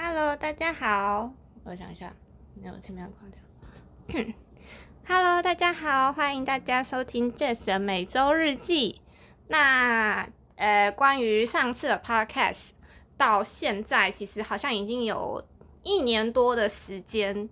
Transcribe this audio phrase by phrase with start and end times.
[0.00, 1.32] Hello，大家好，
[1.64, 2.14] 我想一下，
[2.62, 4.32] 那我前面要挂掉。
[5.08, 9.00] Hello，大家好，欢迎大家收听 Jess 的每周日记。
[9.48, 12.68] 那呃，关于上次的 Podcast
[13.16, 15.44] 到现在，其实好像已经有
[15.82, 17.48] 一年多的时间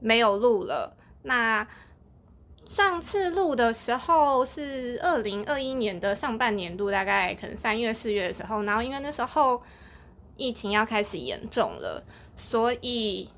[0.00, 0.94] 没有录了。
[1.22, 1.66] 那
[2.66, 9.62] 上次录的时候是二零二一年的上半年度，大概可能三月四月的时候，然后因为那时候
[10.36, 12.02] 疫情要开始严重了，
[12.36, 13.28] 所以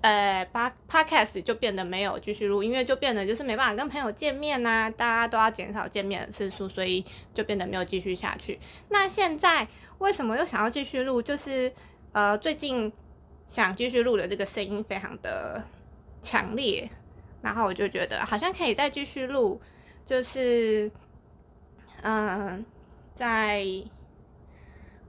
[0.00, 8.58] 呃，八 podcast 就变得没有继续录，因为就变得就是没办法跟朋友见面呐、大家都要减少见面的次数，所以就变得没有继续下去。
[8.88, 9.66] 那现在
[9.98, 11.22] 为什么又想要继续录？
[11.22, 11.72] 就是
[12.12, 12.92] 呃，最近
[13.46, 15.62] 想继续录的这个声音非常的
[16.20, 16.90] 强烈。
[17.40, 19.60] 然后我就觉得好像可以再继续录，
[20.06, 20.88] 就是，
[22.02, 22.64] 嗯，
[23.16, 23.64] 在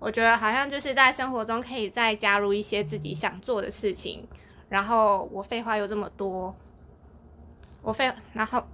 [0.04, 4.28] 我觉得好像就是在生活中可以再加入一些自己想做的事情。
[4.68, 6.54] 然后我废话又这么多，
[7.82, 8.68] 我废，然后，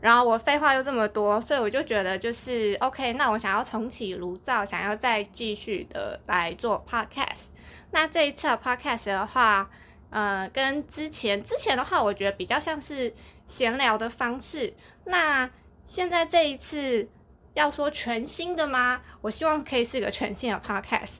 [0.00, 7.50] 然后我废话又这么多，所以我就觉得就是 OK，那我想要重启炉灶，想要再继续的来做 Podcast。
[7.90, 9.70] 那这一次的 Podcast 的话。
[10.14, 13.14] 呃，跟之前之前的话，我觉得比较像是
[13.46, 14.74] 闲聊的方式。
[15.06, 15.48] 那
[15.86, 17.08] 现在这一次
[17.54, 19.00] 要说全新的吗？
[19.20, 21.14] 我希望可以是个 全新的 podcast。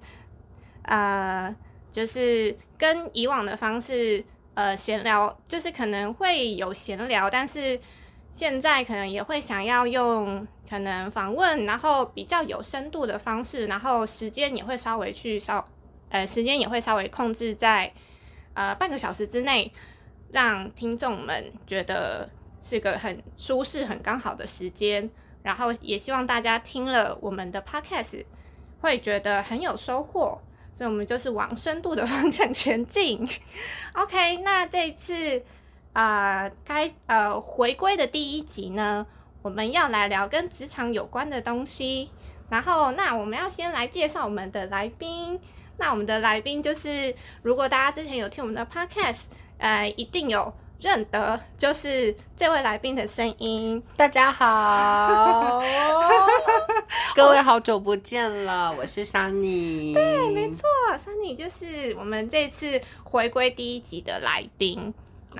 [0.83, 1.55] 呃，
[1.91, 4.24] 就是跟以往的方式，
[4.55, 7.78] 呃，闲聊，就是可能会有闲聊，但是
[8.33, 15.67] 现在可能也会想要用可能访问，然后比较有深度的方式，然后时间也会稍微去稍，
[16.08, 17.92] 呃，时间也会稍微控制在。
[18.55, 19.72] 呃，半个小时之内，
[20.30, 22.28] 让听众们觉得
[22.61, 25.08] 是个很舒适、很刚好的时间。
[25.43, 28.25] 然后也希望大家听了我们的 podcast
[28.81, 30.41] 会觉得很有收获。
[30.75, 33.29] 所以，我们就是往深度的方向前进。
[33.93, 35.43] OK，那这一次
[35.93, 39.07] 呃，该呃回归的第一集呢，
[39.42, 42.11] 我们要来聊跟职场有关的东西。
[42.48, 45.39] 然后，那我们要先来介绍我们的来宾。
[45.77, 49.25] 那我们的来宾就是，如果大家之前有听我们的 podcast，
[49.58, 50.52] 呃，一定有
[50.83, 53.81] 认得，就是这位来宾的声音。
[53.97, 55.63] 大家好，
[57.15, 59.95] 各位好久不见了，我是 Sunny。
[59.95, 60.65] 对，没错
[61.07, 64.93] ，Sunny 就是我们这次回归第一集的来宾。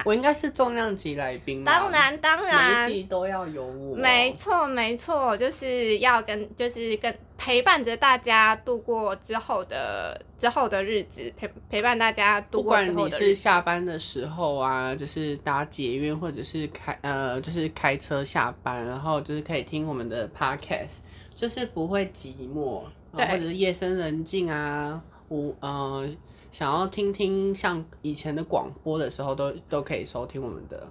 [0.05, 3.97] 我应该是重量级来宾，当然当然，每一集都要有我。
[3.97, 13.17] 没错没错，就是要跟就是跟陪伴着大家度过之后的之后的日子，陪陪伴大家度过之后的日子。
[13.17, 20.99] 不管你是下班的时候啊，就是搭捷运或者是开呃就是开车下班，然后就是可以听我们的 podcast，
[21.35, 22.83] 就是不会寂寞，
[23.13, 26.09] 或者是夜深人静啊，无呃。
[26.53, 30.87] 想要听听像以前的广播的时候，都都可以收听我们的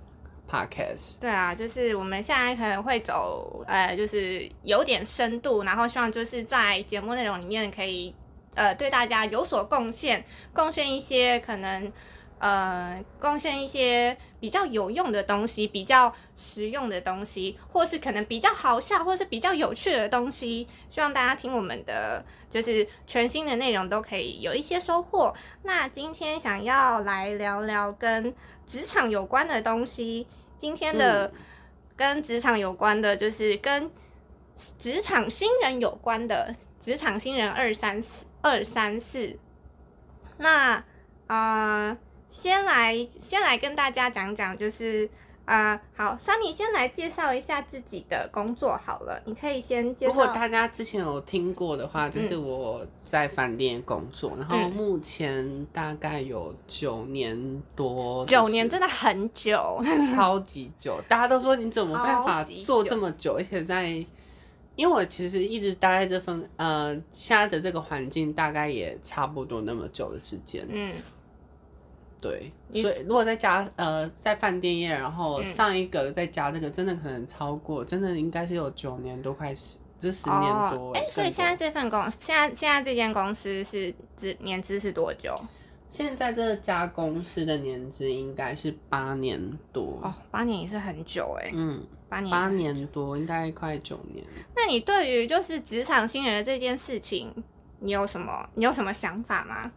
[0.50, 1.20] podcast。
[1.22, 8.14] 对啊，就是我们现在可能会走，呃，就是有点深度，然后希望就是在节目内容里面可以，
[8.56, 11.90] 呃，对大家有所贡献，贡献一些可能。
[12.41, 20.68] 呃，贡献一些比较有用的东西，比较实用的东西，或是可能比较好笑，或是比较有趣的东西。
[20.90, 25.31] 希望大家听我们的，就是全新的内容都可以有一些收获。
[25.62, 28.34] 那今天想要来聊聊跟
[28.66, 30.25] 职场有关的东西。
[30.58, 31.31] 今天的
[31.96, 33.91] 跟职场有关的，就是跟
[34.79, 39.38] 职场新人有关的，职场新人二三四二三四。
[40.40, 40.84] 那
[41.28, 41.96] 啊。
[42.31, 45.08] 先来，先来跟大家讲讲，就是
[45.44, 49.22] 啊，好，Sunny 先来介绍一下自己的工作好了。
[49.25, 50.14] 你可以先介绍。
[50.14, 58.25] 如果大家之前有听过的话，就是我在饭店工作，然后目前大概有九年多。
[58.25, 59.84] 九年真的很久，
[60.16, 61.02] 超级久。
[61.09, 63.88] 大家都说你怎么办法做这么久，而且在，
[64.78, 70.66] 因为我其实一直待在这份呃现在的这个环境，大概也差不多那么久的时间。
[70.72, 70.94] 嗯。
[72.22, 80.91] 对，所以如果再加呃，在饭店业，然后上一个再加这个，真的可能超过，真的应该是有九年多，快十，就十年多。
[80.94, 85.35] 哎，所以现在这份公，现在现在这间公司是资年资是多久？
[85.90, 89.41] 现在这家公司的年资应该是八年
[89.73, 90.00] 多。
[90.03, 91.52] 哦，八年也是很久哎。
[91.53, 94.23] 嗯，八年八年多，应该快九年。
[94.56, 97.34] 那你对于就是职场新人的这件事情，
[97.79, 99.72] 你有什么你有什么想法吗？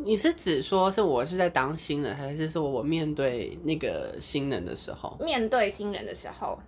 [0.00, 5.16] 你是指说，是我是在当新人，还是说我面对那个新人的时候？
[5.20, 6.58] 面对新人的时候，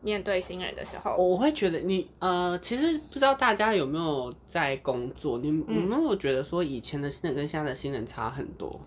[0.00, 8.80] 面对新人的时候，我会觉得你呃，其实不知道大家有没有在工作，你有没有觉得说以前的新人跟现在的新人差很多？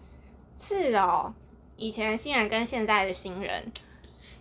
[0.60, 1.34] 是哦，
[1.78, 3.64] 以前的新人跟现在的新人，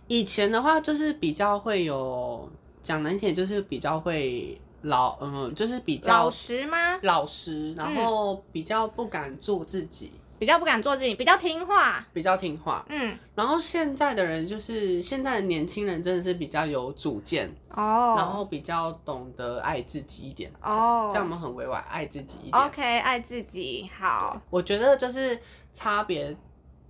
[0.07, 2.49] 以前的话就是比较会有
[2.81, 6.77] 讲难听，就是比较会老，嗯，就是比较老实吗？
[7.03, 10.11] 老实，然后比较不敢做自己。
[10.37, 12.85] 比较不敢做自己，比较听话，比较听话。
[12.89, 22.63] 嗯，然后现在的人就是现在的年轻人，真的是比较有主见哦，然后比较懂得爱自己一点哦，这样我们很委婉，爱自己一点。
[22.63, 24.39] OK，爱自己好。
[24.49, 25.39] 我觉得就是
[25.73, 26.35] 差别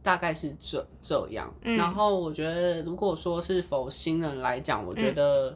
[0.02, 1.54] 大概是这这样。
[1.62, 5.56] 然后我觉得如果说是否新人来讲，我觉得，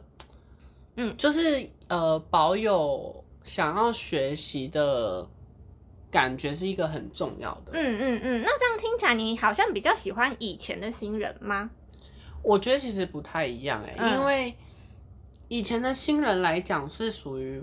[0.94, 5.28] 嗯，就是呃，保有想要学习的。
[6.12, 7.70] 感觉是一个很重要的。
[7.72, 11.70] 嗯嗯嗯，那这样听起来，你好像比较喜欢以前的新人吗？
[12.42, 14.52] 我觉得其实不太一样哎，因为
[15.46, 17.62] 以前的新人来讲是属于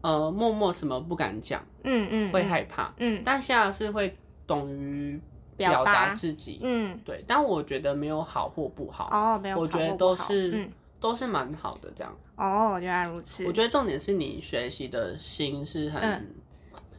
[0.00, 5.20] 呃默默什么不敢讲，嗯嗯，会害怕，嗯，但现在是会懂于
[5.56, 7.24] 表达自己，嗯，对。
[7.24, 10.68] 但我觉得没有好或不好哦，没有，我觉得都是
[11.04, 12.16] 都是蛮好的这样。
[12.36, 13.44] 哦，原来如此。
[13.46, 16.34] 我觉得重点是你学习的心是很。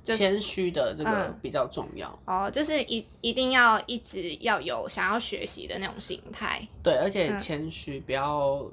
[0.03, 6.61] 谦虚的这个比较重要哦，就是一一定要一直要有想要学习的那种心态。
[6.83, 8.63] 对，而且谦虚，不要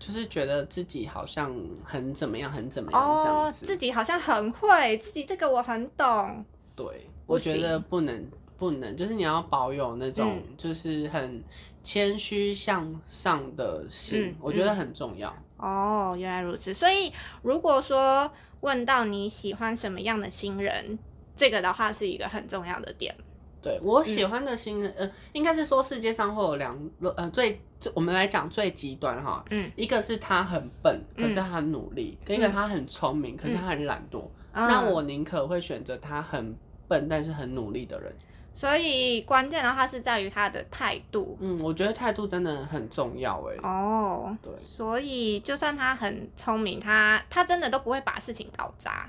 [0.00, 1.54] 就是觉得自己好像
[1.84, 3.66] 很怎么样，很怎么样这样子。
[3.66, 6.44] 自己好像很会，自己这个我很懂。
[6.74, 8.28] 对，我觉得不能
[8.58, 11.40] 不能，就是你要保有那种就是很
[11.82, 15.34] 谦虚向上的心，我觉得很重要。
[15.56, 16.72] 哦，原来如此。
[16.74, 17.12] 所以
[17.42, 18.30] 如果说。
[18.62, 20.96] 问到你喜欢什么样的新人，
[21.34, 23.12] 这个的话是一个很重要的点。
[23.60, 26.78] 对我喜欢的新人，呃，应该是说世界上会有两，
[27.16, 27.60] 呃，最
[27.92, 34.22] 我们来讲最极端哈，嗯，一个是他很笨，可是他很努力；，跟一个他很聪明，可是他很懒惰。
[34.52, 36.56] 那我宁可会选择他很
[36.86, 38.14] 笨但是很努力的人。
[38.54, 41.36] 所以关键的话是在于他的态度。
[41.40, 43.56] 嗯，我觉得态度真的很重要哎。
[43.62, 44.52] 哦，对。
[44.62, 49.08] 所以就算他很聪明，他他真的都不会把事情搞砸，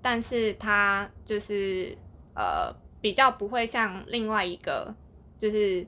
[0.00, 1.96] 但是他就是
[2.34, 4.94] 呃比较不会像另外一个，
[5.38, 5.84] 就是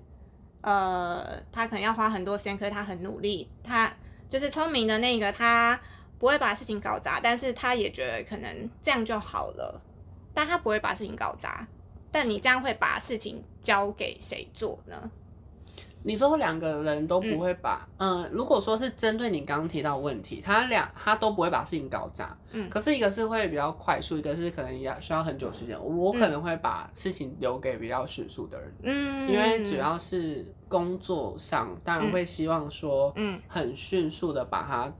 [0.63, 3.93] 呃他可能要花很多时间，可是他很努力，他
[4.29, 5.79] 就是聪明的那个，他
[6.19, 9.81] 不会把事情搞砸，但是他也觉得可能这样就好了，
[10.33, 11.69] 但他不会把事情搞砸。
[12.15, 15.11] 但你这样会把事情交给谁做呢？
[16.05, 25.77] 你说两个人都不会把，嗯，如果说是针对你刚刚提到问题，他俩他都不会把事情搞砸，嗯，可是一个是会比较快速，一个是可能要需要很久时间。
[25.85, 34.93] 我可能会把事情留给比较迅速的人，嗯，因为主要是工作上，当然会希望说，嗯，很迅速的把它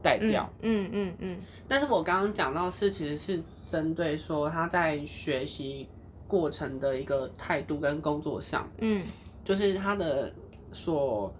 [0.00, 1.38] 带掉，嗯嗯嗯。
[1.68, 5.86] 但是我刚刚讲到是其实是针对说他在学习。
[6.32, 9.02] 过程的一个态度跟工作上，嗯，
[9.44, 10.32] 就是他的
[10.72, 11.30] 所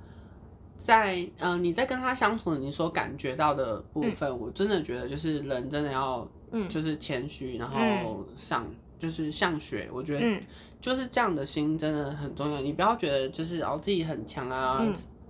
[0.77, 8.67] 在，嗯，你在跟他相处，你所感觉到的部分，我真的觉得就是人真的要，嗯，就是谦虚，然后上
[8.99, 10.43] 就是向学，我觉得
[10.79, 12.61] 就是这样的心真的很重要。
[12.61, 14.87] 你不要觉得就是哦自己很强啊，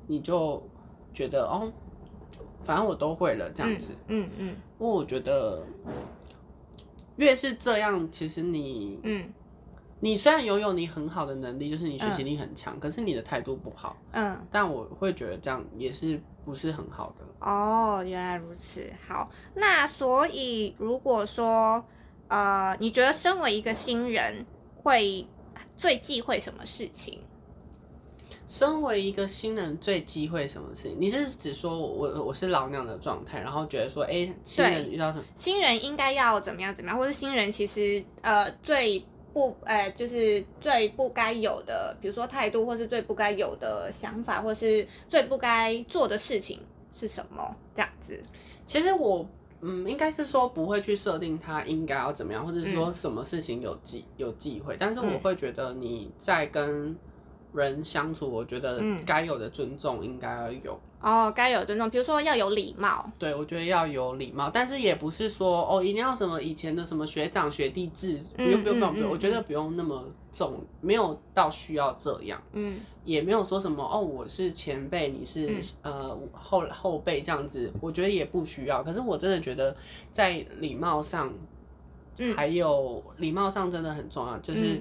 [0.08, 0.60] 你就
[1.14, 1.72] 觉得哦，
[2.64, 4.48] 反正我都会了这样子，嗯嗯，
[4.80, 5.64] 因为我觉得
[7.14, 9.32] 越是这样，其实你，嗯。
[10.04, 13.96] 你虽然拥有你很好的能力，就是你学习力很强，可是你的态度不好。
[14.10, 17.24] 嗯，但我会觉得这样也是不是很好的。
[17.38, 18.92] 哦，原来如此。
[19.06, 21.84] 好，那所以如果说，
[22.26, 24.44] 呃，你觉得身为一个新人
[24.74, 25.24] 会
[25.76, 27.20] 最忌讳什么事情？
[28.48, 30.96] 身为一个新人最忌讳什么事情？
[30.98, 35.24] 你是指说我我我是老娘的状态，然后觉得说，哎，新人遇到什么？
[35.36, 39.06] 新人应该要怎么样怎么样，或者新人其实呃最。
[39.32, 46.60] 不，哎，就是最不该有的，比如说态度，或是最不该有的想法，或是最不该做的事情
[46.92, 47.56] 是什么？
[47.74, 48.20] 这样子。
[48.66, 49.26] 其实我，
[49.60, 56.96] 嗯，应该是说不会去设定他应该要怎么样，或者说什么事情有忌有忌讳，但是我会觉得你在跟
[57.52, 60.80] 人相处，我觉得该有的尊重应该要有。
[61.02, 63.04] 哦，该有尊重，比如说要有礼貌。
[63.18, 70.00] 对，我觉得要有礼貌，但是也不是说哦，一定要什么以前的什么学长学弟制，不用不用不用不用，我觉得不用那么
[70.32, 72.40] 重，没有到需要这样。
[72.52, 78.80] 嗯，也没有说什么哦，我是前辈，你是呃后后辈这样子，我觉得也不需要。
[78.84, 79.76] 可是我真的觉得
[80.12, 81.34] 在礼貌上，
[82.36, 84.80] 还有礼貌上真的很重要，就是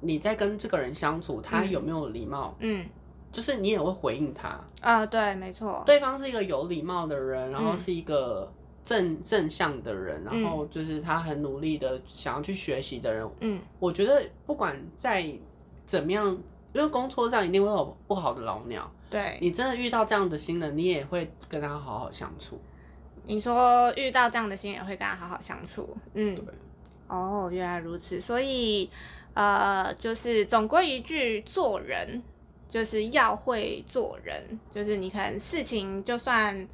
[0.00, 2.54] 你在跟这个人相处，他有没有礼貌？
[2.60, 2.86] 嗯。
[3.32, 4.60] 就是你也会回应他。
[4.80, 5.82] 啊，对，没错。
[5.86, 13.30] 对方是一个有礼貌的人，然后是一个正正向的人，然后就是他很努力的想要去学习的人。
[13.40, 15.32] 嗯，我觉得不管在
[15.86, 16.26] 怎么样，
[16.72, 18.90] 因为工作上一定会有不好的老鸟。
[19.08, 22.60] 对你真的遇到这样的新人，你也会跟他好好相处。
[23.24, 26.44] 你说遇到这样的新人会跟他好好相处，嗯，对
[27.06, 28.88] 哦，原来如此，所以
[29.34, 32.22] 呃，就是总归一句，做人
[32.70, 36.66] 就是要会做人，就是你可能事情就算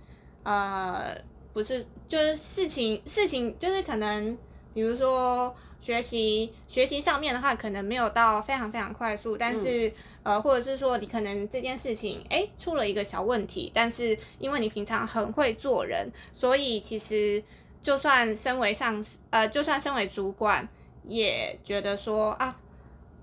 [0.45, 1.17] 呃
[1.53, 4.39] 不是，就是事情事情就是可能，
[4.73, 9.93] 比如说学习学习上面的话，可能没有到非常非常快速，但是。
[10.27, 17.41] 呃，或者是说你可能这件事情哎出了一个小问题，但是因为你平常很会做人，所以其实
[17.81, 20.69] 就算身为上司，呃，就算身为主管，
[21.07, 22.59] 也觉得说啊，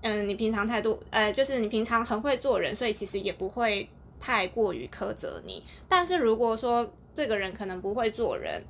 [0.06, 3.88] 嗯，你平常态度，呃，就是你平常很会做人，所以其实也不会
[4.20, 5.62] 太过于苛责你。
[5.88, 8.62] 但是如果说这个人可能不会做人，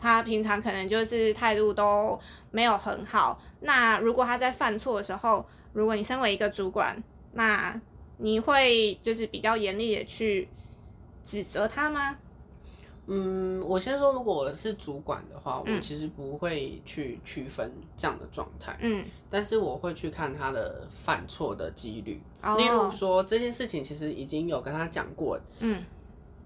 [0.00, 2.18] 他平常可能就是态度都
[2.50, 6.96] 没有很好，那如果他在犯错的时候，如果你身为一个主管，
[7.34, 7.78] 那
[8.16, 10.48] 你会就是比较严厉的去
[11.22, 12.16] 指责他吗？
[13.06, 18.78] 嗯，我先说，如果我是主管的话，我其实不会去区分这样的状态。
[18.80, 22.20] 嗯，但是我会去看他的犯错的几率。
[22.56, 25.38] 例如说，这件事情其实已经有跟他讲过。
[25.60, 25.82] 嗯。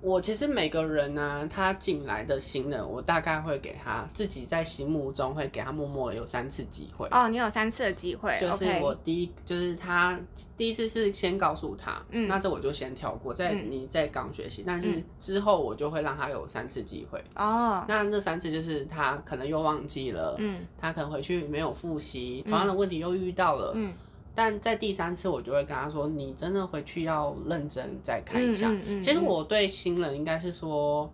[0.07, 7.09] 我其实每个人呢，他进来的新人，我大概会给他自己在心目中会给他默默有三次机会。
[7.11, 10.17] 哦，你有三次的机会，就是我第一，就是他
[10.57, 17.21] 第一次是先告诉他，嗯，那这我就先跳过，在你在刚学习，但是之后我就会让他有三次机会。
[17.35, 23.93] 哦，那这三次就是他可能又忘记了，嗯，他可能回去没有复习，同样的问题又遇到了，嗯。
[24.37, 28.71] 但在第三次，我就会跟他说：“你真的回去要认真再看一下。”
[29.03, 31.11] 其实我对新人应该是说，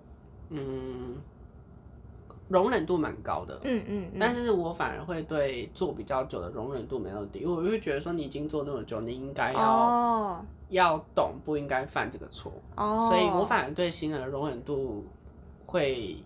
[0.51, 1.17] 嗯，
[2.49, 3.61] 容忍度蛮高的。
[3.63, 4.11] 嗯嗯。
[4.19, 12.53] 但是我反而会对做比较久的容忍度没有低，因为我会觉得说你已经做那么久，你应该要要懂，不应该犯这个错。
[12.77, 13.09] 哦。
[13.09, 15.07] 所以我反而对新人的容忍度
[15.65, 16.17] 会。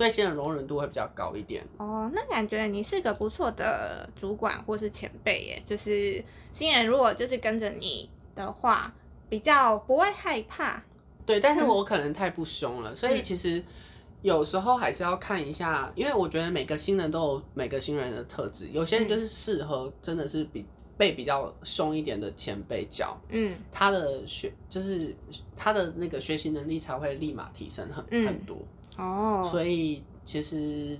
[0.00, 5.62] 对新人容忍度会比较高一点哦，那感觉你是个不错的主管或是前辈耶。
[5.66, 8.90] 就是新人如果就是跟着你的话，
[9.28, 10.82] 比较不会害怕。
[11.26, 13.62] 对，但是我可能太不凶了，所以其实
[14.22, 20.64] 有时候还是要看一下，因为我觉得每个新人都有每个新人的特质，有些人就是适合真的是比
[20.96, 25.14] 被比较凶一点的前辈教，嗯，他的学就是
[25.54, 28.56] 他的那个学习能力才会立马提升很很多。
[29.00, 30.98] 哦，所以其实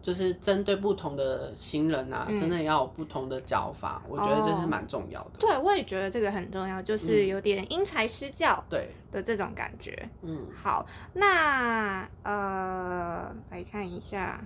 [0.00, 5.30] 就是针对不同的新人啊，真的要有不同的教法，我觉得这是蛮重要的。
[5.38, 10.08] 对，我也觉得这个很重要，就是有点因材施教对的这种感觉。
[10.22, 14.44] 嗯，好，那呃，来看一下，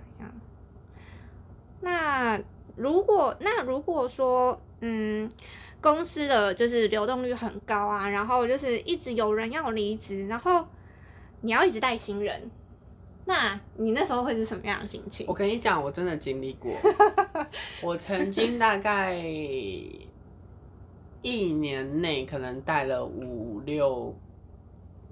[1.81, 2.41] 那
[2.77, 5.29] 如果那如果说嗯，
[5.81, 10.65] 公司的就是流动率很高啊，然后就是一直有人要离职，然后
[11.41, 12.49] 你要一直带新人。
[13.29, 15.27] 那你那时候会是什么样的心情？
[15.29, 16.73] 我跟你讲，我真的经历过。
[17.85, 19.15] 我曾经大概
[21.21, 24.17] 一年内可能带了五六，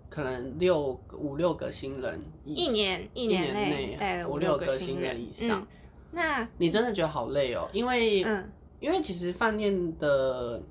[0.09, 2.19] 可能六五六个新人。
[2.47, 5.69] 一年一年内带了五六个新人以上。
[6.11, 7.69] 那你真的觉得好累哦？
[7.75, 10.63] 因为嗯，因为其实饭店的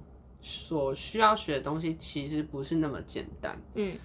[0.41, 3.55] 所需要学的东西其实不是那么简单。
[3.75, 3.95] 嗯。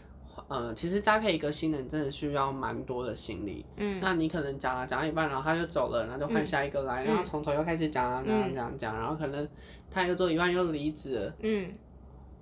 [0.51, 3.65] 呃，其实栽培一个新人真的需要蛮多的心力。
[3.77, 9.49] 嗯，那你可能讲了讲到一半，然后他就走了，然后就换下一个来，然后从头又开始讲啊讲讲讲，然后可能
[9.89, 11.33] 他又做一半又离职。
[11.39, 11.73] 嗯，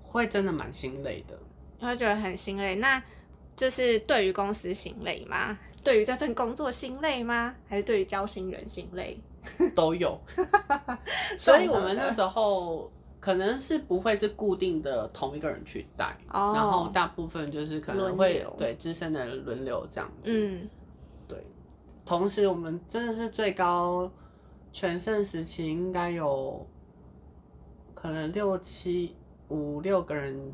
[0.03, 1.39] 会真的蛮心累的。
[1.87, 3.03] 会觉得很心累，那
[3.55, 5.59] 就是对于公司心累吗？
[5.85, 7.55] 对于这份工作心累吗？
[7.69, 9.21] 还是对于交心人心累？
[9.75, 10.19] 都有。
[11.37, 12.91] 所以我们那时候。
[13.29, 20.33] 可能是不会是固定的同一个人去带，然后大部分就是可能会对资深的轮流这样子。
[20.35, 20.67] 嗯，
[21.29, 21.37] 对。
[22.07, 24.11] 同时，我们真的是最高
[24.73, 26.67] 全盛时期，应该有
[27.95, 29.15] 可能六七
[29.49, 30.51] 五六个人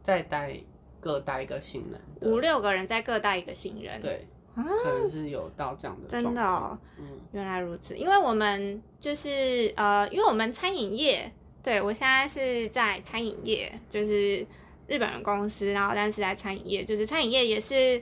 [0.00, 0.56] 在带，
[1.00, 2.00] 各带一个新人。
[2.20, 6.08] 五六个人在各带一个新人，对，可能是有到这样的。
[6.08, 7.96] 真的，嗯，原来如此。
[7.96, 11.32] 因为我们就是呃，因为我们餐饮业。
[11.66, 14.46] 对，我现在是在餐饮业，就是
[14.86, 18.00] 日本的公司，然后但是在餐饮业，就是餐饮业也是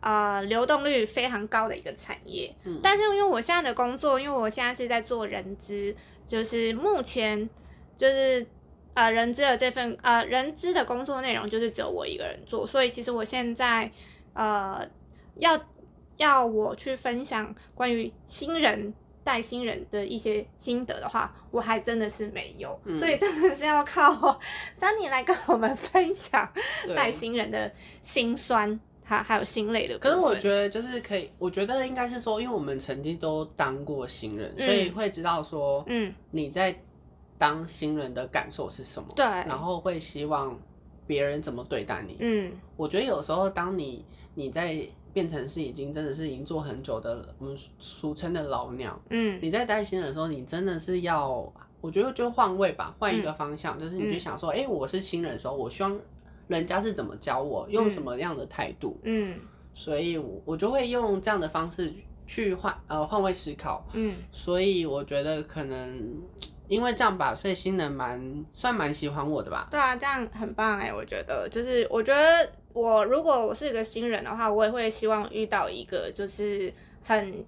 [0.00, 2.50] 呃流动率非常高的一个产业。
[2.64, 5.94] 嗯，但是因为我现在的工作，因为我现在是在做人资，
[6.26, 7.46] 就是目前
[7.98, 8.46] 就是
[8.94, 13.92] 呃人资的这份呃人资的工作内容就是只有我一个人做，所以其实我现在
[14.32, 14.88] 呃
[15.34, 15.66] 要
[16.16, 18.94] 要我去分享关于新人
[19.26, 24.38] 带新人的一些心得的话，我还真的是没有，所以真的是要靠
[24.78, 26.48] 三年来跟我们分享
[26.94, 27.70] 带新人的
[28.02, 28.78] 心酸。
[29.08, 36.76] 还还有心累的，可是我觉得就是可以，我觉得应该是说，因为我们曾经都当过新人，所以会知道说，嗯，你在
[37.38, 40.58] 当新人的感受是什么，对，然后会希望
[41.06, 44.04] 别人怎么对待你，嗯，我觉得有时候当你
[44.34, 44.76] 你在
[45.16, 55.98] 变成是已经真的是已经做很久的，我们俗称的老鸟，嗯，你在带新人的时候，你真的是要，我觉得就换位吧，换一个方向，就是你就想说，哎，我是新人的时候，我希望。
[56.48, 58.96] 人家是怎么教我，用什么样的态度？
[59.02, 59.36] 嗯，
[59.74, 61.92] 所以，我我就会用这样的方式
[62.24, 63.84] 去换呃换位思考。
[63.94, 66.22] 嗯，所以我觉得可能
[66.68, 69.66] 因为这样吧，所以新人蛮算蛮喜欢我的吧。
[69.72, 72.48] 对啊，这样很棒哎，我觉得就是我觉得
[72.80, 77.44] 我如果我是一个新人的话，我也会希望遇到一个就是很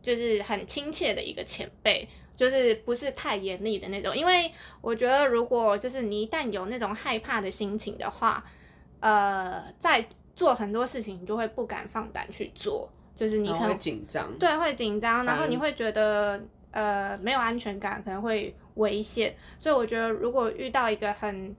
[0.00, 2.08] 就是很亲切的一个前辈。
[2.38, 4.48] 就是不是太严厉的那种，因为
[4.80, 8.44] 我觉得如果就是你一旦有那种害怕的心情的话，
[9.00, 10.06] 呃，在
[10.36, 19.34] 做很多事情你就会不敢放胆去做，就是你可能会紧张，对，会紧张，然后你会觉得呃没有安全感，可能会危险。
[19.58, 21.52] 所以我觉得如果遇到一个很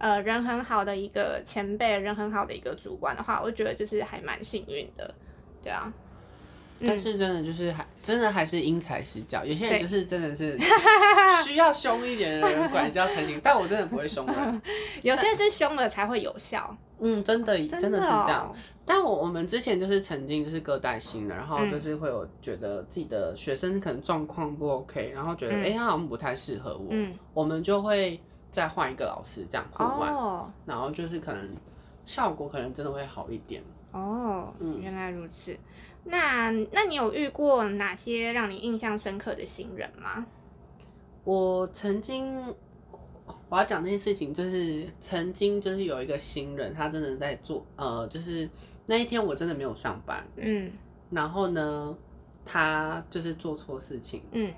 [0.00, 5.14] 呃人很好的一个前辈，人很好的一个主管的话，我觉得就是还蛮幸运的，
[5.62, 5.92] 对啊。
[6.82, 10.58] 但是真的就是还真的还是因材施教，有些人就是真的是
[11.44, 14.60] 需要凶一点的人管教才行，但我真的不会凶的。
[15.04, 16.74] 有些是凶了才会有效。
[16.98, 18.54] 嗯，真的真的是这样。
[18.86, 26.90] 但我我们之前就是曾经就是各带新的，然后就是会有觉得自己的学生可能状况不 OK，然后觉得哎他好像不太适合我，
[27.34, 28.18] 我们就会
[28.50, 31.48] 再换一个老师这样互换，然后就是可能
[32.04, 33.62] 效果可能真的会好一点。
[33.92, 35.56] 哦，嗯，原来如此。
[36.04, 40.26] 那那你有遇过哪些让你印象深刻的新人吗？
[41.24, 42.42] 我曾经
[43.48, 48.48] 我要讲这件事情，就是曾经就是有一个新人，他真的在做，呃，就是
[48.86, 50.72] 那一天我真的没有上班，嗯，
[51.10, 51.94] 然后呢，
[52.44, 54.52] 他就是做错事情，嗯，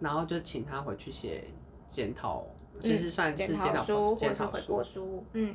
[0.00, 1.44] 然后就请他回去写
[1.90, 2.46] 检讨，
[2.80, 4.50] 就是算是检讨书检讨
[4.82, 5.54] 书，嗯。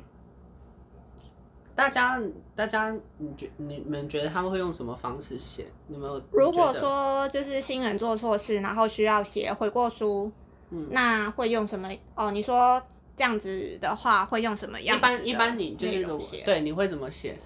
[1.74, 2.18] 大家，
[2.54, 5.66] 大家，你觉你们觉得他们会用什么方式写？
[5.88, 10.32] 你们如果说就是新人做错事，然后需要写悔过书，
[10.70, 11.90] 嗯，那会用什么？
[12.14, 12.82] 哦，你说
[13.14, 14.96] 这样子的话会用什么样？
[14.96, 16.06] 一般一般你就是
[16.46, 17.38] 对，你会怎么写？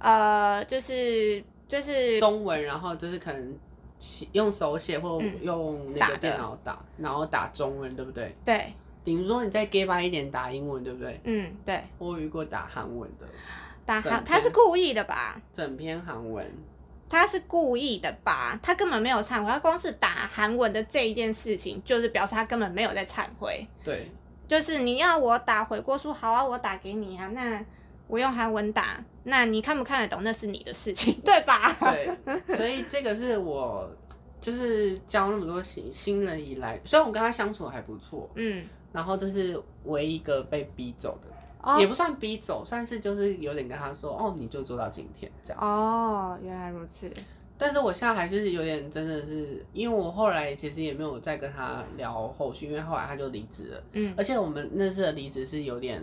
[0.00, 3.58] 呃，就是就是中文，然后就是可能
[4.32, 8.34] 用手写或用那个电脑打，然后打中文，对不对？
[8.44, 8.72] 对。
[9.04, 11.18] 比如说你再 give 吧一点打英文，对不对？
[11.24, 11.82] 嗯，对。
[11.96, 13.26] 我遇过打韩文的。
[13.86, 15.40] 打韩，他是故意的吧？
[15.50, 16.46] 整篇韩文，
[17.08, 18.58] 他是故意的吧？
[18.62, 23.66] 他根本没有忏悔，他光是打韩文的这一件事情，就是表示他根本没有在忏悔。
[23.82, 24.12] 对，
[24.46, 27.28] 就是你要我打回过书，好啊，我打给你啊。
[27.28, 27.64] 那
[28.08, 31.72] 我用韩文打，那你看不看得懂，那是你的事情， 对吧？
[31.80, 33.88] 对，所以这个是我
[34.40, 41.28] 就是教那么多新新人以来，虽然我跟他相处还不错，嗯，然后这是唯一一个被逼走的。
[41.78, 45.60] 也不算逼走，算是就是有点跟他说，哦，你就做到今天这样。
[45.60, 47.12] 哦，原来如此。
[47.58, 53.82] 但是我现在还是有点真的是，因为我后来其实也没有再跟他聊后续，因为后来他就离职了。
[53.92, 54.14] 嗯。
[54.16, 56.02] 而且我们那次的离职是有点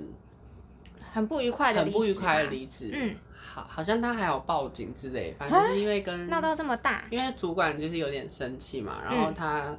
[1.15, 2.91] 很不愉快的，很不愉快的离职。
[2.93, 3.15] 嗯。
[3.41, 9.75] 好，好像他还有报警之类，反正就是因为跟闹到这么大，因为主管就是有点生气嘛，然后他。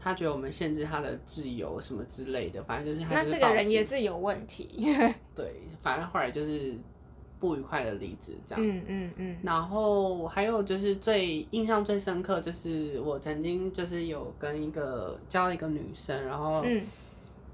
[0.00, 4.94] 他觉得我们限制他的自由什么之类的，反正就是那这个人也是有问题。
[5.34, 6.72] 对，反正后来就是
[7.40, 8.64] 不愉快的离职这样。
[8.64, 9.36] 嗯嗯嗯。
[9.42, 16.64] 然后还有就是最印象最深刻，就是我曾经就是有跟一个交了一个女生，然后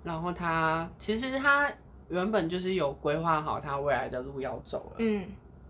[0.04, 1.72] 然后她其实她
[2.08, 4.96] 原本就是有规划好他未来的路要走了。
[4.98, 5.24] 嗯。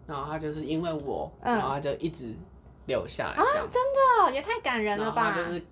[0.07, 2.35] 然后他就是因为我，然后他就一直
[2.87, 3.35] 留下来。
[3.35, 3.83] 啊，真
[4.29, 5.35] 的也太感人了吧！
[5.37, 5.63] 就是。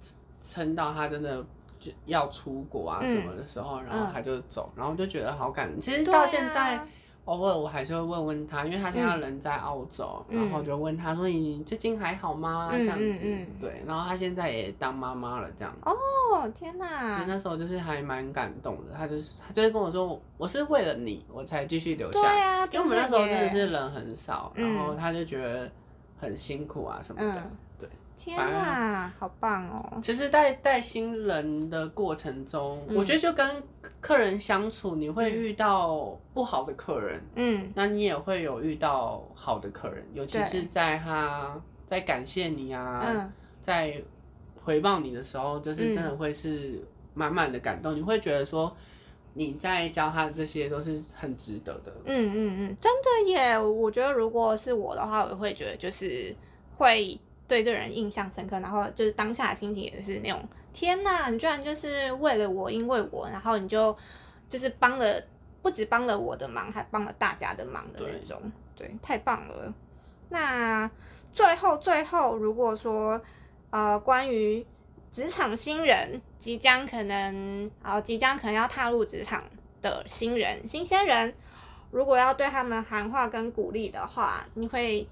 [0.45, 1.41] 撑到他真的
[1.79, 5.81] 就要出国啊什么的时候，然后他就走，然后就觉得好感人。
[5.81, 6.85] 其实到现在，
[7.25, 13.25] 偶尔我还是会问问他，因为他现在人在澳洲，然后就问他说：“你最近还好吗？”这样子，
[13.61, 13.83] 对。
[13.87, 15.73] 然后他现在也当妈妈了，这样。
[15.85, 17.11] 哦，天哪！
[17.11, 25.71] 其实那时候就是还蛮感动的，他就是他就是跟我说：“我是为了你，我才继续留下。”对啊，因为我们那时候真的是人很少，然后他就觉得
[26.19, 27.51] 很辛苦啊什么的。
[28.25, 29.99] 天哪，好棒哦！
[30.01, 33.61] 其实，在带新人的过程中，我觉得就跟
[34.01, 43.29] 客人相处，你会遇到不好的客人，嗯，那你也会有遇到好的客人，尤其是在他在感谢你啊，
[43.61, 44.01] 在
[44.63, 46.81] 回报你的时候，就是真的会是
[47.15, 48.73] 满满的感动，你会觉得说
[49.35, 51.93] 你在教他的这些都是很值得的。
[52.05, 53.59] 嗯嗯嗯，真的耶！
[53.59, 56.33] 我觉得如果是我的话，我会觉得就是
[56.77, 57.19] 会。
[57.53, 63.95] 对这人印象深刻，然后就是当下的心情也是那种天呐，你居然就是为了我，因为我，然后你就
[64.49, 65.23] 就是帮了，
[65.61, 68.41] 不止帮了我的忙，还帮了大家的忙的那种，
[68.75, 69.75] 对，太棒了。
[70.31, 70.91] 那
[71.31, 73.21] 最后最后，如果说
[73.69, 74.67] 呃，关于
[75.13, 79.45] 职场新人即将可能啊，即将可能要踏入职场
[79.83, 81.35] 的新人、新鲜人，
[81.91, 85.07] 如果要对他们喊话跟鼓励的话，你会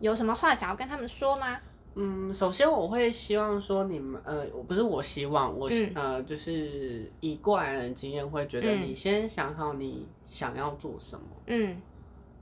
[0.00, 1.60] 有什么话想要跟他们说吗？
[1.98, 11.80] 嗯，首先我会希望说你们，呃，不是我希望，我呃，就是以过来人经验会觉得，你先想好你想要做什么，嗯，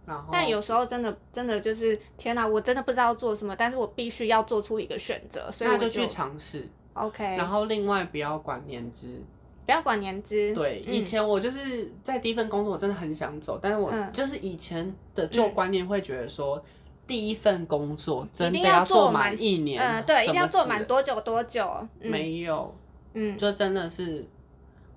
[0.05, 9.23] 然后，但有时候真的真的就是天哪，我真的不知道做什么，但是我必须要做出一个选择，所以我就去尝试，OK，然后另外不要管年资，
[9.67, 16.61] 不要管年资，对，以前我就是在第一份工作，我真的很想走，但是我就是以前的旧观念会觉得说。
[17.07, 21.87] 第一份工作真的要做满一年，嗯，对，一定要做满多久多久？
[22.01, 22.75] 没有，
[23.13, 24.27] 嗯，就真的是，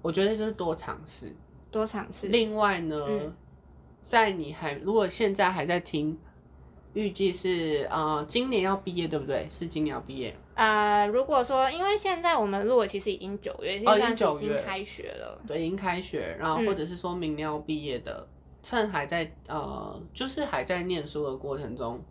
[0.01, 1.35] 我觉得就是多尝试，
[1.69, 2.27] 多尝试。
[2.27, 2.97] 另外呢，
[4.01, 6.17] 在你还如果现在还在听，
[6.93, 9.45] 预计是呃今年要毕业，对不对？
[9.49, 10.33] 是今年要毕业。
[10.55, 18.27] 呃，如果说因为现在我们录的其实已经九月，哦，已经九月开学了，对，已经开学，然后或者是说明年要毕业的。
[18.67, 22.03] 趁还在呃，就是还在念书的过程中，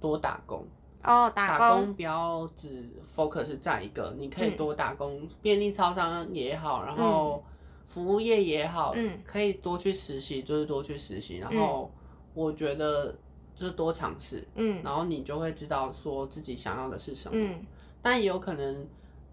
[0.00, 0.66] 多打工
[1.04, 7.40] 哦，打工不要只 focus 在一个，你可以多打工，便利超商也好，然后
[7.86, 11.88] 服务业也好，嗯，可以多去实习，就是多去实习，然后
[12.34, 13.14] 我觉得
[13.54, 17.64] 就是多尝试，嗯，然后你就会知道说自己想要的是什么，嗯，
[18.02, 18.88] 但也有可能。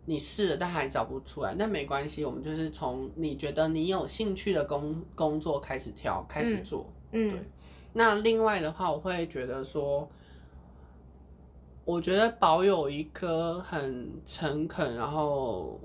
[0.09, 6.89] 你试了，但还找不出来，那没关系，我们就是从你觉得你有兴趣的工工作开始挑，开始做。
[7.11, 7.39] 嗯，对。
[7.91, 10.09] 那另外的话，我会觉得说，
[11.83, 15.77] 我觉得保有一颗很诚恳，然后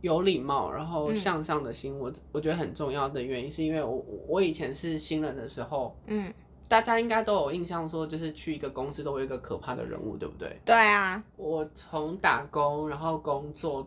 [0.00, 6.32] 有礼貌，然后向上的心，我我觉得很重要的原因，是因为我我以前是新人的时候，嗯。
[6.70, 10.56] 大家应该都有印象，说就是去一个公司都会有一个可怕的人物，对不对？
[10.64, 13.84] 对啊，我从打工然后工作，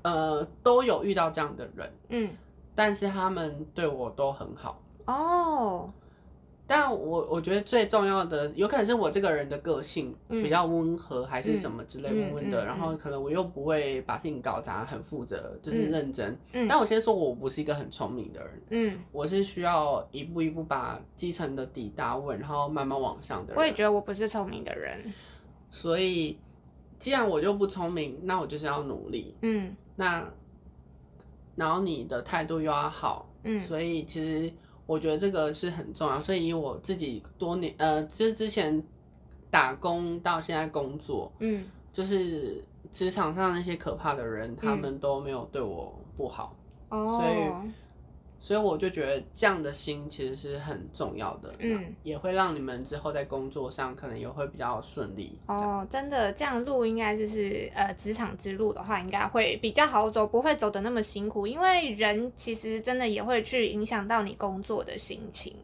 [0.00, 2.30] 呃，都有遇到这样的人，嗯，
[2.74, 5.92] 但是他们对我都很好哦。
[6.74, 12.64] 但我我觉得最重要的，有可能是我这个人的个性比较温和，还是什么之类温温的。
[12.64, 16.34] 然后可能我又不会把事情搞砸，很负责，就是认真。
[16.66, 18.62] 但我先说，我不是一个很聪明的人。
[18.70, 23.60] 嗯，我是需要一步一步把基层的底打稳，然后慢慢往上的人。
[23.60, 25.12] 我也觉得我不是聪明的人。
[25.68, 26.38] 所以，
[26.98, 29.36] 既然我就不聪明，那我就是要努力。
[29.42, 30.26] 嗯，那
[31.54, 33.28] 然后你的态度又要好。
[33.42, 34.50] 嗯，所以其实。
[34.86, 38.82] 我觉得这个是很重要，所以以我自己多年呃，之之前
[39.50, 46.56] 打工到现在工作，嗯，就是职场上那些可怕的人，他们都没有对我不好，
[46.88, 47.72] 哦，所以。
[48.42, 55.38] 所以我就觉得这样的心其实是很重要的，嗯，也会让你们之后在工作上可能也会比较顺利。
[55.46, 61.46] 哦，真的，这样路应该就是呃，职场之路的话，应该会比较好走，不会走的那么辛苦。
[61.46, 65.54] 因为人其实真的也会去影响到你工作的心情。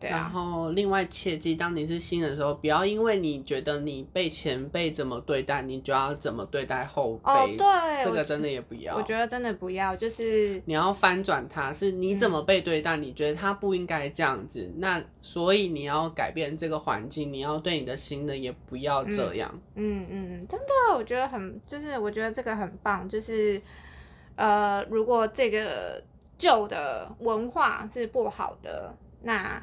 [0.00, 7.32] 然后，另外切记，当你是新人的时候，不要因为你觉得你被前辈怎么对待，你就要怎么对待后辈。
[7.32, 8.94] 哦，对，这个真的也不要。
[8.94, 19.50] 我觉得真的不要，就是你要翻转他，是你怎么被对待，你觉得他不应该这样子，那所以你要改变这个环境，你要对你的新人也不要这样。
[19.76, 23.60] 嗯嗯，真的，我觉得很，就是我觉得这个很棒，就是
[24.34, 26.02] 呃，如果这个
[26.36, 29.62] 旧的文化是不好的，那。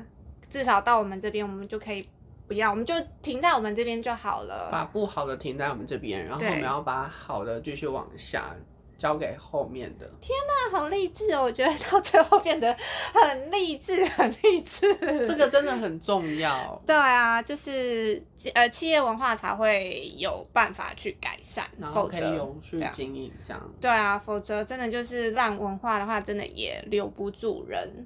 [0.54, 2.08] 至少到我们这边，我们就可以
[2.48, 4.70] 不要，我们就停在我们这边就好了。
[4.72, 8.56] 把不好的停在我们这边，然后我们要把好的继续往下
[8.96, 10.06] 交给后面的。
[10.22, 10.38] 天
[10.72, 11.42] 哪，好励志哦！
[11.42, 12.78] 我觉得到最后变得
[13.12, 14.94] 很励志，很励志。
[15.26, 16.80] 这个真的很重要。
[16.86, 23.74] 对啊，就是呃，企业文化才会有办法去改善，然后可以永续经营这样。
[23.82, 28.06] 对啊，否则真的就是烂文化的话，真的也留不住人。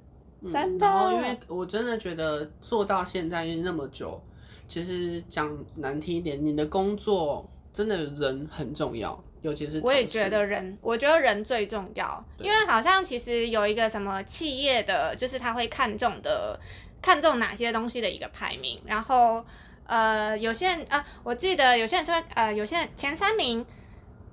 [0.52, 4.20] 真的，然后因为我真的觉得做到现在那么久，
[4.66, 16.58] 其实讲难听一点，你的工作真的人很重要，尤其是我也觉得人，我觉得人最重要，因为好像其实有一个什么企业的，就是他会看重的，
[17.02, 19.44] 看重哪些东西的一个排名，然后
[19.86, 23.64] 呃，有些人啊，我记得有些人说呃，有些人前三名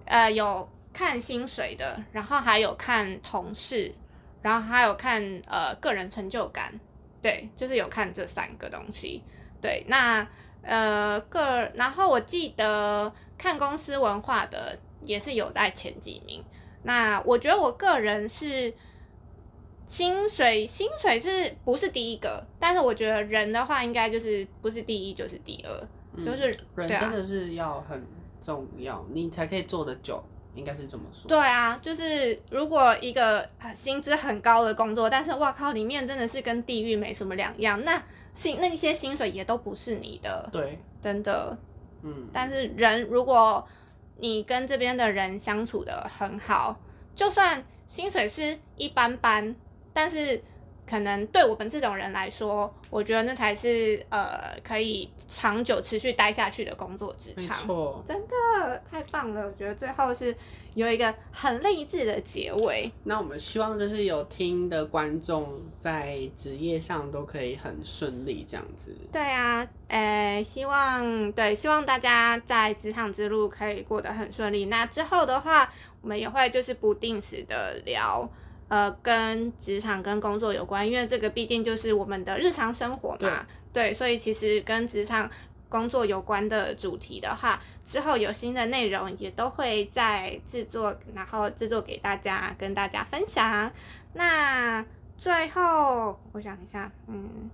[0.06, 3.94] 呃有看薪水的，然后还有看同事，
[4.46, 6.72] 然后还有看呃个人成就感，
[7.20, 9.24] 对，就是有看这三个东西。
[9.60, 10.28] 对，那
[10.62, 16.46] 呃个，然后我记得看公司文化的也是有在前几名。
[16.84, 18.72] 那我觉得我个人是
[19.88, 22.46] 薪水，薪水是不是第一个？
[22.60, 28.06] 但是我觉得人的话，应该就是不是第一就是第二，就是人真的是要很
[28.40, 30.24] 重要，你才可以做得久，
[30.56, 31.28] 应该是这么说。
[31.28, 38.02] 对啊，就是如果一个薪资很高的工作，但是哇靠，里面真的是跟地狱没什么两样，那。
[38.34, 41.58] 薪那些薪水也都不是你的，对，真的，
[42.02, 42.28] 嗯。
[42.34, 43.66] 但是人，如果
[44.18, 46.78] 你跟这边的人相处的很好，
[47.16, 49.56] 就算薪水是一般般，
[49.94, 50.44] 但是。
[50.88, 57.58] 可能对我们这种人来说，我觉得那才是呃可以长久持续待下去的工作职场。
[57.58, 59.46] 没错，真的太棒了！
[59.46, 60.36] 我觉得最后是
[60.76, 62.92] 有一个很励志的结尾。
[63.04, 68.96] 那我们希望就是有听的观众在职业上都可以很顺利，这样子。
[69.12, 74.66] 对啊，诶，希望对，希望大家在职场之路可以过得很顺利。
[74.66, 75.72] 那之后的话，
[76.02, 78.30] 我们也会就是不定时的聊。
[78.68, 85.30] 呃，跟职场跟工作有关，因为这个毕竟就是我们的日常生活嘛，对，所以其实跟职场
[85.70, 93.72] 工作有关的主题的话，之后有新的内容也都会在制作，然后制作给大家跟大家分享。
[94.14, 94.84] 那
[95.16, 97.50] 最后我想一下，嗯，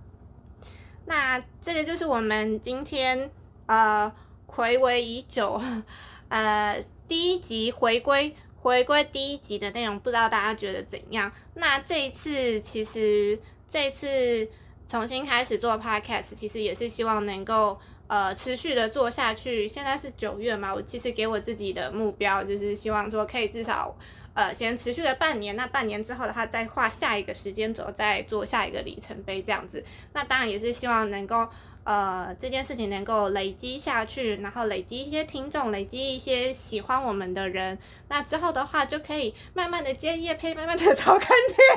[1.04, 3.30] 那这个就是我们今天
[3.66, 4.10] 呃
[4.46, 5.60] 暌违已久，
[6.30, 8.34] 呃第一集回归。
[8.62, 11.30] 回归第一集的内容，不知道大家觉得怎样？
[11.54, 13.36] 那这一次其实
[13.68, 14.48] 这次
[14.88, 19.66] 重新开始做 podcast，其实也是希望能够呃持续的做下去。
[19.66, 23.96] 现在是九月嘛，我其实给我自己的目标就是希望说可以至少
[24.34, 25.56] 呃先持续了半年。
[25.56, 29.82] 那半年之后的话，再画下一个时间轴，再做下一个里程碑这样子。
[30.12, 31.48] 那当然也是希望能够。
[31.84, 37.76] 呃，这件事情能够累积下去，然后累积一些听众，累积一些喜欢我们的人，
[38.08, 41.28] 那之后的话就可以慢慢的接叶配，慢慢的找看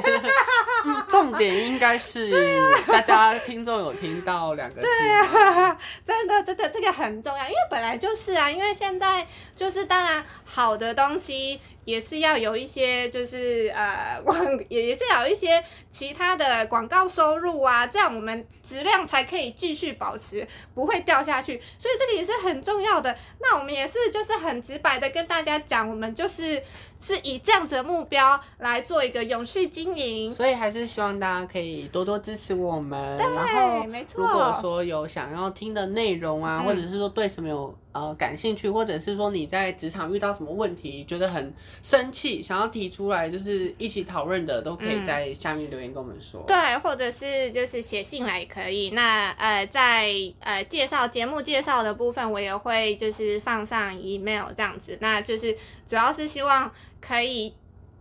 [0.02, 0.34] 点。
[1.10, 2.32] 重点应该是
[2.86, 4.82] 大家听众有听到两个字。
[4.88, 11.60] 对啊， 真的真的这个很重要，因为本来就是啊，因为现在就是当然好的东西。
[11.86, 21.62] 也是要有一些，就是呃 广也也是要有一些其他的广告收入啊，这样我们质量才可以继续保持，不会掉下去。
[21.78, 23.16] 所以这个也是很重要的。
[23.40, 26.62] 那我们也是就是很直白的跟大家讲，我们就是
[27.06, 30.34] 是以这样子的目标来做一个永续经营。
[30.34, 33.18] 所以还是希望大家可以多多支持我们。
[33.18, 34.26] 然后，没错。
[34.26, 37.76] 如果说有想要听的内容啊，或者是说对什么有。
[37.96, 46.44] 呃，感兴趣，或者是说你在职场遇到什么问题，觉得很生气，想要提出来，就是一起讨论的，都可以在下面留言跟我们说。
[46.46, 48.90] 对，或者是就是写信来也可以。
[48.90, 54.98] 那呃，在呃介绍节目介绍的部分，我也会就是放上 email 这样子。
[55.00, 55.54] 那就是
[55.88, 56.70] 主要是希望
[57.06, 57.56] 可以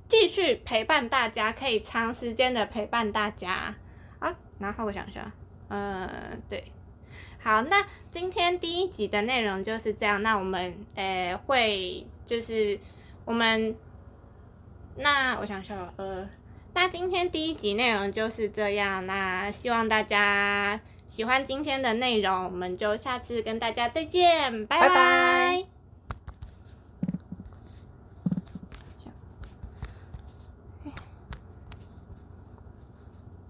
[0.08, 3.74] 继续陪伴大家，可以长时间的陪伴大家
[4.18, 4.34] 啊。
[4.58, 5.30] 然后我想一下，
[5.68, 6.08] 呃，
[6.48, 6.64] 对。
[7.42, 10.22] 好，那今天第一集的内容就是这样。
[10.22, 12.78] 那我们呃会就是
[13.26, 13.76] 我们
[14.96, 16.26] 那我想想呃，
[16.72, 19.06] 那今天第一集内容就是这样。
[19.06, 25.73] 那希望大家喜欢今天的内容，我们就下次跟大家再见，拜拜。